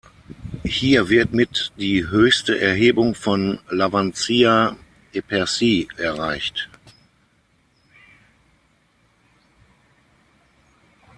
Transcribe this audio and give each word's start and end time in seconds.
Hier 0.65 1.09
wird 1.09 1.31
mit 1.31 1.71
die 1.77 2.07
höchste 2.07 2.59
Erhebung 2.59 3.13
von 3.13 3.59
Lavancia-Epercy 3.69 5.89
erreicht. 5.95 6.71